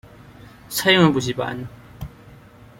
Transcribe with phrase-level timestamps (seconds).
[0.67, 1.67] 菜英文補習班